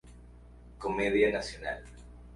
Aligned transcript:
Comedia 0.79 1.31
Nacional. 1.31 1.83